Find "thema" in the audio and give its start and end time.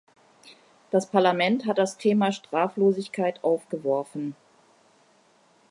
1.95-2.31